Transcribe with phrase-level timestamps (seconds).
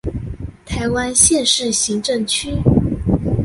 [0.65, 2.55] 臺灣縣市行政區